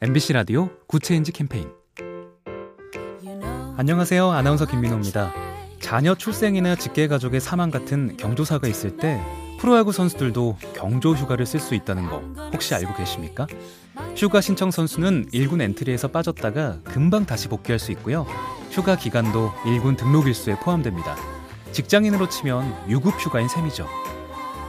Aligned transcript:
MBC 0.00 0.32
라디오 0.32 0.70
good 0.86 1.04
change 1.04 1.32
캠페인 1.32 1.68
안녕하세요. 3.76 4.30
아나운서 4.30 4.64
김민호입니다. 4.64 5.32
자녀 5.80 6.14
출생이나 6.14 6.76
직계 6.76 7.08
가족의 7.08 7.40
사망 7.40 7.72
같은 7.72 8.16
경조사가 8.16 8.68
있을 8.68 8.96
때 8.96 9.20
프로야구 9.58 9.90
선수들도 9.90 10.56
경조 10.76 11.14
휴가를 11.14 11.46
쓸 11.46 11.58
수 11.58 11.74
있다는 11.74 12.06
거 12.06 12.18
혹시 12.52 12.76
알고 12.76 12.94
계십니까? 12.94 13.48
휴가 14.16 14.40
신청 14.40 14.70
선수는 14.70 15.30
1군 15.32 15.60
엔트리에서 15.62 16.06
빠졌다가 16.08 16.78
금방 16.84 17.26
다시 17.26 17.48
복귀할 17.48 17.80
수 17.80 17.90
있고요. 17.90 18.24
휴가 18.70 18.94
기간도 18.94 19.50
1군 19.64 19.96
등록 19.96 20.28
일수에 20.28 20.54
포함됩니다. 20.60 21.16
직장인으로 21.72 22.28
치면 22.28 22.88
유급 22.88 23.14
휴가인 23.18 23.48
셈이죠. 23.48 23.88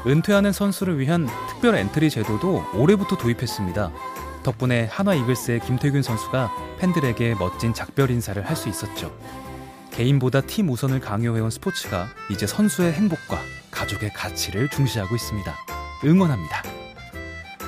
은퇴하는 0.07 0.54
선수를 0.54 0.98
위한 0.98 1.27
특별 1.50 1.75
엔트리 1.75 2.09
제도도 2.09 2.63
올해부터 2.73 3.16
도입했습니다. 3.16 3.91
덕분에 4.49 4.85
한화 4.85 5.13
이글스의 5.13 5.59
김태균 5.59 6.02
선수가 6.02 6.52
팬들에게 6.80 7.35
멋진 7.35 7.73
작별 7.73 8.09
인사를 8.09 8.44
할 8.48 8.55
수 8.55 8.67
있었죠. 8.67 9.16
개인보다 9.91 10.41
팀 10.41 10.70
우선을 10.70 10.99
강요해온 11.02 11.49
스포츠가 11.52 12.08
이제 12.31 12.48
선수의 12.48 12.94
행복과 12.94 13.39
가족의 13.72 14.12
가치를 14.13 14.70
중시하고 14.70 15.16
있습니다. 15.16 15.55
응원합니다. 16.03 16.63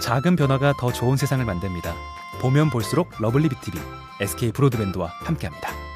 작은 0.02 0.36
변화가 0.36 0.74
더 0.80 0.92
좋은 0.92 1.18
세상을 1.18 1.46
만듭니다. 1.46 1.94
보면 2.42 2.70
볼수록 2.72 3.10
lovely 3.20 3.50
B 3.50 3.60
tv 3.60 3.80
SK 4.20 4.52
브로드밴드와 4.52 5.12
함께합니다. 5.24 5.91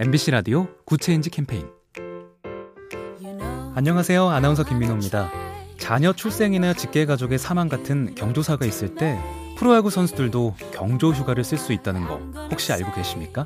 MBC 0.00 0.30
라디오 0.30 0.66
good 0.86 1.03
change 1.03 1.28
캠페인 1.28 1.68
안녕하세요. 3.74 4.30
아나운서 4.30 4.64
김민호입니다. 4.64 5.30
자녀 5.76 6.14
출생이나 6.14 6.72
직계 6.72 7.04
가족의 7.04 7.38
사망 7.38 7.68
같은 7.68 8.14
경조사가 8.14 8.64
있을 8.64 8.94
때 8.94 9.18
프로야구 9.58 9.90
선수들도 9.90 10.54
경조 10.72 11.10
휴가를 11.12 11.44
쓸 11.44 11.58
수 11.58 11.74
있다는 11.74 12.06
거 12.06 12.14
혹시 12.50 12.72
알고 12.72 12.94
계십니까? 12.94 13.44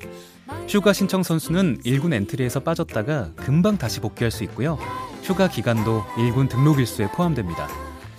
휴가 0.69 0.93
신청 0.93 1.25
선수는 1.25 1.81
1군 1.81 2.15
엔트리에서 2.15 2.61
빠졌다가 2.61 3.33
금방 3.35 3.77
다시 3.77 3.99
복귀할 3.99 4.31
수 4.31 4.45
있고요. 4.45 4.79
휴가 5.25 5.49
기간도 5.49 6.05
1군 6.15 6.49
등록 6.49 6.79
일수에 6.79 7.09
포함됩니다. 7.11 7.67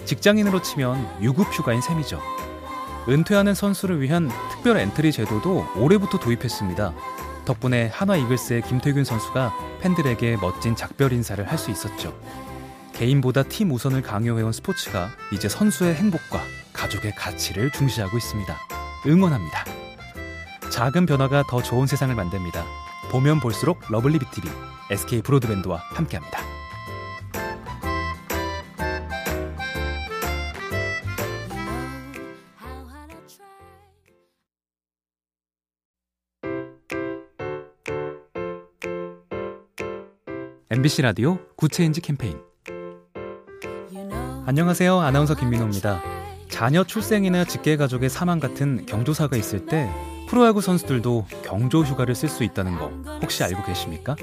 직장인으로 0.04 0.62
치면 0.62 1.22
유급 1.22 1.48
휴가인 1.58 1.80
셈이죠. 1.80 2.20
은퇴하는 3.08 3.54
선수를 3.54 4.02
위한 4.02 4.30
특별 4.52 4.76
엔트리 4.76 5.14
제도도 5.14 5.66
올해부터 5.78 6.20
도입했습니다. 6.20 6.94
덕분에 7.46 7.88
한화 7.94 8.16
이글스의 8.18 8.64
김태균 8.64 9.04
선수가 9.04 9.54
팬들에게 9.82 10.38
멋진 10.38 10.76
작별 10.76 11.14
인사를 11.14 11.46
할 11.50 11.58
수 11.58 11.72
있었죠. 11.72 12.14
개인보다 12.94 13.44
팀 13.44 13.72
우선을 13.72 14.02
강요해온 14.02 14.52
스포츠가 14.52 15.10
이제 15.32 15.50
선수의 15.50 15.96
행복과 15.96 16.42
가족의 16.74 17.14
가치를 17.16 17.72
중시하고 17.72 18.18
있습니다. 18.18 18.56
응원합니다. 19.08 19.66
작은 20.70 21.06
변화가 21.06 21.44
더 21.50 21.62
좋은 21.62 21.88
세상을 21.88 22.14
만듭니다. 22.16 22.66
보면 23.12 23.40
볼수록 23.40 23.80
lovely 23.90 24.20
B 24.20 24.30
tv 24.30 24.50
SK 24.92 25.22
브로드밴드와 25.22 25.78
함께합니다. 25.94 26.55
MBC 40.68 41.04
라디오 41.04 41.38
good 41.58 41.75
change 41.75 42.02
캠페인 42.02 42.40
안녕하세요. 44.48 45.00
아나운서 45.00 45.36
김민호입니다. 45.36 46.02
자녀 46.50 46.84
출생이나 46.84 47.46
직계가족의 47.46 48.10
사망 48.10 48.40
같은 48.40 48.84
경조사가 48.88 49.38
있을 49.38 49.68
때 49.68 49.88
프로야구 50.28 50.62
선수들도 50.62 51.28
경조 51.44 51.84
휴가를 51.84 52.16
쓸 52.16 52.30
수 52.30 52.44
있다는 52.44 52.80
거 52.80 52.88
혹시 53.22 53.44
알고 53.44 53.64
계십니까? 53.64 54.16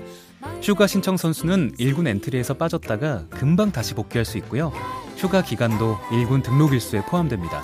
휴가 0.60 0.88
신청 0.88 1.16
선수는 1.16 1.76
1군 1.78 2.08
엔트리에서 2.08 2.54
빠졌다가 2.54 3.26
금방 3.30 3.70
다시 3.70 3.94
복귀할 3.94 4.24
수 4.24 4.36
있고요. 4.38 4.72
휴가 5.16 5.42
기간도 5.42 5.96
1군 6.10 6.42
등록 6.42 6.72
일수에 6.72 7.02
포함됩니다. 7.02 7.62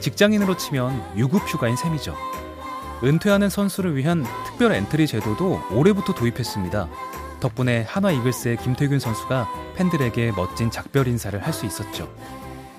직장인으로 0.00 0.56
치면 0.56 1.18
유급 1.18 1.42
휴가인 1.46 1.76
셈이죠. 1.76 2.16
은퇴하는 3.02 3.50
선수를 3.50 3.96
위한 3.96 4.24
특별 4.46 4.72
엔트리 4.72 5.06
제도도 5.08 5.60
올해부터 5.72 6.14
도입했습니다. 6.14 6.88
덕분에 7.44 7.82
한화 7.82 8.10
이글스의 8.10 8.56
김태균 8.56 8.98
선수가 8.98 9.74
팬들에게 9.76 10.32
멋진 10.34 10.70
작별 10.70 11.06
인사를 11.06 11.38
할 11.44 11.52
수 11.52 11.66
있었죠. 11.66 12.08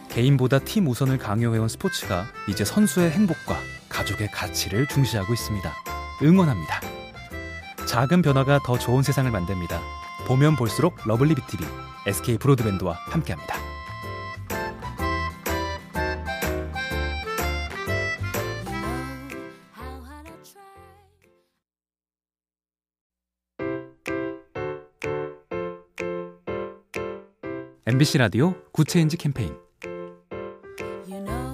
개인보다 0.09 0.59
팀 0.59 0.87
우선을 0.87 1.19
강요해온 1.19 1.67
스포츠가 1.67 2.25
이제 2.49 2.65
선수의 2.65 3.11
행복과 3.11 3.57
가족의 3.89 4.31
가치를 4.31 4.87
중시하고 4.87 5.33
있습니다. 5.33 5.71
응원합니다. 6.23 6.81
작은 7.87 8.23
변화가 8.23 8.61
더 8.65 8.79
좋은 8.79 9.03
세상을 9.03 9.29
만듭니다. 9.29 9.79
보면 10.27 10.55
볼수록 10.55 10.95
lovely 11.05 11.35
B 11.35 11.44
tv 11.44 11.63
SK 12.07 12.39
브로드밴드와 12.39 12.97
함께합니다. 13.11 13.74
MBC 27.87 28.17
라디오 28.17 28.55
good 28.71 28.89
change 28.89 29.15
캠페인 29.15 29.53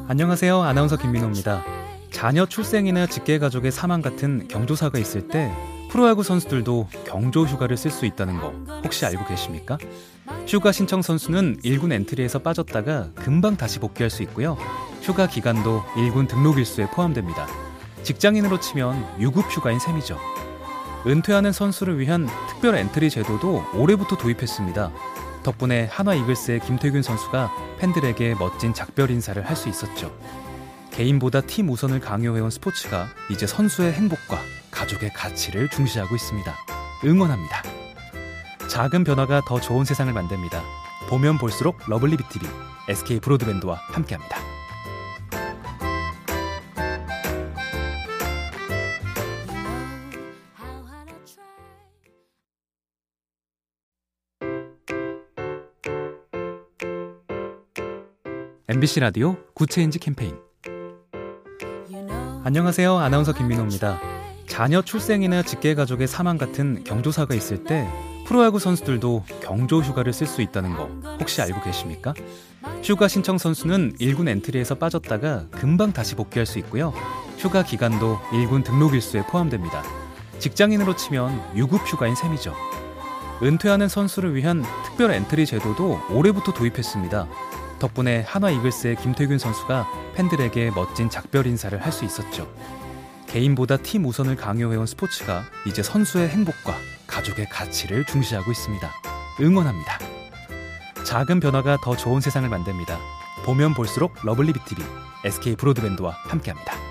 안녕하세요. 0.08 0.62
아나운서 0.62 0.96
김민호입니다. 0.96 1.62
자녀 2.09 2.46
출생이나 2.46 3.06
직계 3.08 3.38
가족의 3.38 3.69
사망 3.74 4.02
같은 4.02 4.47
경조사가 4.47 4.97
있을 4.97 5.28
때 5.28 5.52
프로야구 5.90 6.24
선수들도 6.24 6.88
경조 7.06 7.44
휴가를 7.44 7.75
쓸 7.75 7.91
수 7.91 8.06
있다는 8.06 8.40
거 8.40 8.53
혹시 8.81 9.06
알고 9.06 9.25
계십니까? 9.25 9.78
휴가 10.47 10.72
신청 10.72 11.02
선수는 11.02 11.58
1군 11.66 11.91
엔트리에서 11.91 12.40
빠졌다가 12.40 13.09
금방 13.16 13.58
다시 13.58 13.80
복귀할 13.80 14.09
수 14.09 14.24
있고요. 14.24 14.58
휴가 15.02 15.28
기간도 15.28 15.81
1군 15.96 16.30
등록 16.30 16.59
일수에 16.59 16.90
포함됩니다. 16.91 17.46
직장인으로 18.03 18.62
치면 18.62 19.20
유급 19.20 19.52
휴가인 19.52 19.80
셈이죠. 19.80 20.18
은퇴하는 21.06 21.52
선수를 21.52 22.00
위한 22.00 22.30
특별 22.47 22.75
엔트리 22.75 23.09
제도도 23.09 23.66
올해부터 23.74 24.16
도입했습니다. 24.16 24.94
덕분에 25.44 25.85
한화 25.91 26.13
이글스의 26.16 26.59
김태균 26.62 27.02
선수가 27.02 27.52
팬들에게 27.79 28.35
멋진 28.35 28.74
작별 28.74 29.09
인사를 29.12 29.44
할 29.47 29.56
수 29.56 29.69
있었죠. 29.69 30.16
개인보다 30.91 31.41
팀 31.41 31.69
우선을 31.69 32.00
강요해온 32.00 32.50
스포츠가 32.50 33.07
이제 33.29 33.47
선수의 33.47 33.94
행복과 33.94 34.40
가족의 34.72 35.12
가치를 35.13 35.69
중시하고 35.69 36.16
있습니다. 36.16 36.53
응원합니다. 37.06 37.63
작은 38.68 39.03
변화가 39.03 39.41
더 39.47 39.59
좋은 39.59 39.85
세상을 39.85 40.12
만듭니다. 40.12 40.63
보면 41.09 41.38
볼수록 41.38 41.78
lovely 41.88 42.18
B 42.18 42.28
tv 42.28 42.47
SK 42.90 43.19
브로드밴드와 43.19 43.79
함께합니다. 43.91 44.50
MBC 58.72 59.02
라디오 59.02 59.36
good 59.53 59.72
change 59.72 60.00
캠페인 60.00 60.34
안녕하세요. 62.46 63.00
아나운서 63.00 63.34
김민호입니다. 63.34 64.00
자녀 64.47 64.82
출생이나 64.82 65.44
직계 65.44 65.76
가족의 65.76 66.08
사망 66.08 66.38
같은 66.38 66.85
경조사가 66.85 67.35
있을 67.35 67.66
때 67.66 67.85
프로야구 68.26 68.59
선수들도 68.59 69.26
경조 69.41 69.82
휴가를 69.82 70.14
쓸 70.14 70.26
수 70.26 70.41
있다는 70.41 70.78
거 70.78 70.85
혹시 71.20 71.41
알고 71.41 71.62
계십니까? 71.62 72.14
휴가 72.82 73.09
신청 73.09 73.38
선수는 73.38 73.97
1군 74.00 74.29
엔트리에서 74.29 74.76
빠졌다가 74.76 75.47
금방 75.52 75.91
다시 75.91 76.16
복귀할 76.16 76.46
수 76.46 76.58
있고요. 76.59 76.94
휴가 77.40 77.64
기간도 77.64 78.20
1군 78.32 78.64
등록 78.64 78.94
일수에 78.94 79.22
포함됩니다. 79.24 79.84
직장인으로 80.40 80.96
치면 80.96 81.58
유급 81.58 81.82
휴가인 81.85 82.16
셈이죠. 82.16 82.56
은퇴하는 83.44 83.90
선수를 83.90 84.34
위한 84.34 84.64
특별 84.85 85.12
엔트리 85.12 85.46
제도도 85.46 86.00
올해부터 86.12 86.53
도입했습니다. 86.53 87.28
덕분에 87.81 88.22
한화 88.28 88.51
이글스의 88.51 88.95
김태균 88.97 89.39
선수가 89.39 89.87
팬들에게 90.16 90.72
멋진 90.72 91.09
작별 91.09 91.47
인사를 91.47 91.83
할 91.83 91.91
수 91.91 92.05
있었죠. 92.05 92.47
개인보다 93.28 93.78
팀 93.78 94.05
우선을 94.05 94.35
강요해온 94.35 94.85
스포츠가 94.85 95.43
이제 95.66 95.81
선수의 95.81 96.29
행복과 96.29 96.75
가족의 97.07 97.47
가치를 97.49 98.05
중시하고 98.05 98.51
있습니다. 98.51 98.89
응원합니다. 99.41 99.99
작은 101.05 101.39
변화가 101.39 101.78
더 101.83 101.95
좋은 101.97 102.22
세상을 102.22 102.47
만듭니다. 102.47 102.99
보면 103.45 103.73
볼수록 103.73 104.13
lovely 104.23 104.53
B 104.53 104.64
tv 104.64 104.84
SK 105.25 105.55
브로드밴드와 105.55 106.11
함께합니다. 106.28 106.91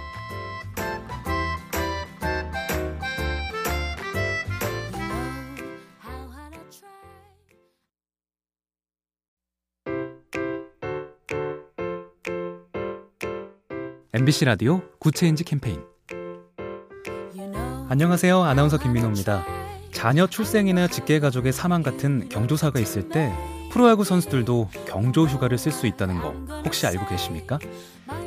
MBC 14.13 14.45
라디오 14.45 14.83
good 14.99 15.17
change 15.17 15.45
캠페인 15.45 15.85
안녕하세요. 17.89 18.43
아나운서 18.43 18.77
김민호입니다. 18.77 19.45
자녀 19.93 20.27
출생이나 20.27 20.89
직계 20.89 21.21
가족의 21.21 21.53
사망 21.53 21.85
같은 21.85 22.29
경조사가 22.29 22.81
있을 22.81 23.09
때 23.09 23.33
프로야구 23.71 24.03
선수들도 24.03 24.69
경조 24.89 25.27
휴가를 25.27 25.59
쓸 25.59 25.71
수 25.71 25.87
있다는 25.87 26.21
거 26.21 26.31
혹시 26.65 26.89
알고 26.89 27.07
계십니까? 27.07 27.61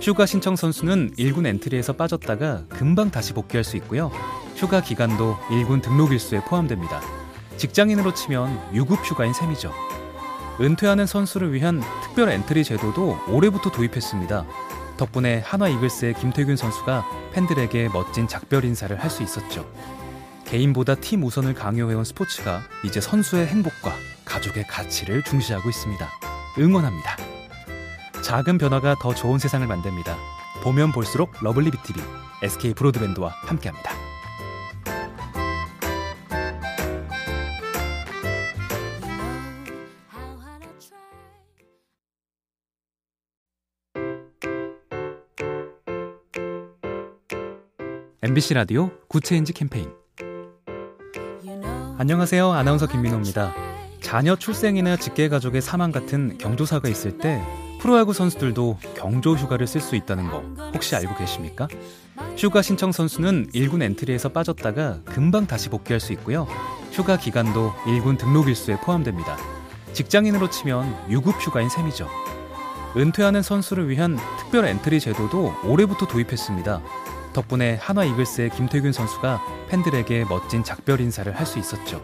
휴가 0.02 0.26
신청 0.26 0.56
선수는 0.56 1.16
1군 1.18 1.46
엔트리에서 1.46 1.92
빠졌다가 1.94 2.64
금방 2.70 3.12
다시 3.12 3.34
복귀할 3.34 3.66
수 3.66 3.76
있고요. 3.76 4.10
휴가 4.56 4.82
기간도 4.82 5.36
1군 5.50 5.82
등록 5.82 6.14
일수에 6.14 6.40
포함됩니다. 6.46 7.02
직장인으로 7.58 8.14
치면 8.14 8.74
유급 8.74 9.00
휴가인 9.04 9.34
셈이죠. 9.34 9.74
은퇴하는 10.62 11.08
선수를 11.08 11.52
위한 11.52 11.82
특별 12.04 12.30
엔트리 12.30 12.64
제도도 12.64 13.18
올해부터 13.28 13.70
도입했습니다. 13.70 14.46
덕분에 14.98 15.40
한화 15.40 15.68
이글스의 15.70 16.14
김태균 16.16 16.56
선수가 16.56 17.06
팬들에게 17.34 17.90
멋진 17.90 18.28
작별 18.28 18.64
인사를 18.66 18.98
할 19.02 19.10
수 19.10 19.24
있었죠. 19.24 19.66
개인보다 20.46 20.96
팀 20.96 21.24
우선을 21.24 21.54
강요해온 21.56 22.04
스포츠가 22.04 22.62
이제 22.84 23.02
선수의 23.02 23.48
행복과 23.48 23.94
가족의 24.26 24.66
가치를 24.68 25.24
중시하고 25.24 25.70
있습니다. 25.70 26.10
응원합니다. 26.60 27.18
작은 28.22 28.58
변화가 28.58 28.96
더 29.02 29.14
좋은 29.14 29.40
세상을 29.40 29.66
만듭니다. 29.66 30.16
보면 30.64 30.92
볼수록 30.92 31.32
lovely 31.42 31.72
B 31.72 31.82
tv 31.82 32.02
SK 32.44 32.74
브로드밴드와 32.76 33.34
함께합니다. 33.46 34.03
MBC 48.24 48.54
라디오 48.54 48.90
Good 49.10 49.26
Change 49.26 49.52
캠페인 49.52 49.92
안녕하세요. 51.98 52.54
아나운서 52.54 52.88
김민호입니다. 52.88 53.54
자녀 54.00 54.38
출생이나 54.38 54.96
직계 54.96 55.28
가족의 55.28 55.62
사망 55.62 55.92
같은 55.92 56.38
경조사가 56.38 56.88
있을 56.88 57.18
때 57.18 57.42
프로야구 57.82 58.14
선수들도 58.14 58.78
경조 58.96 59.34
휴가를 59.34 59.68
쓸 59.68 59.82
수 59.82 59.98
있다는 59.98 60.30
거 60.30 60.38
혹시 60.74 60.96
알고 60.96 61.18
계십니까? 61.18 61.68
휴가 62.38 62.62
신청 62.62 62.94
선수는 62.94 63.50
1군 63.50 63.84
엔트리에서 63.84 64.30
빠졌다가 64.30 65.02
금방 65.04 65.46
다시 65.46 65.68
복귀할 65.68 66.00
수 66.00 66.14
있고요. 66.14 66.48
휴가 66.94 67.18
기간도 67.18 67.74
1군 67.84 68.18
등록 68.18 68.48
일수에 68.48 68.78
포함됩니다. 68.78 69.36
직장인으로 69.92 70.50
치면 70.50 71.10
유급 71.10 71.46
휴가인 71.46 71.68
셈이죠. 71.68 72.08
은퇴하는 72.96 73.42
선수를 73.42 73.90
위한 73.90 74.18
특별 74.40 74.64
엔트리 74.64 75.02
제도도 75.02 75.54
올해부터 75.66 76.08
도입했습니다. 76.08 76.82
덕분에 77.34 77.78
한화 77.82 78.04
이글스의 78.06 78.52
김태균 78.52 78.92
선수가 78.94 79.42
팬들에게 79.70 80.26
멋진 80.26 80.64
작별 80.64 81.02
인사를 81.02 81.34
할 81.38 81.46
수 81.46 81.60
있었죠. 81.60 82.02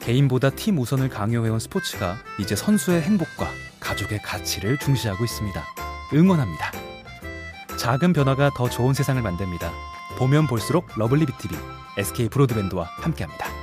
개인보다 0.00 0.50
팀 0.50 0.78
우선을 0.78 1.08
강요해온 1.08 1.58
스포츠가 1.58 2.16
이제 2.38 2.56
선수의 2.56 3.02
행복과 3.02 3.48
가족의 3.80 4.20
가치를 4.22 4.78
중시하고 4.78 5.24
있습니다. 5.24 5.62
응원합니다. 6.14 6.72
작은 7.76 8.12
변화가 8.12 8.50
더 8.56 8.68
좋은 8.68 8.94
세상을 8.94 9.20
만듭니다. 9.22 9.72
보면 10.18 10.46
볼수록 10.46 10.86
lovely 10.96 11.26
B 11.26 11.36
tv 11.36 11.56
SK 11.98 12.28
브로드밴드와 12.28 12.84
함께합니다. 13.00 13.61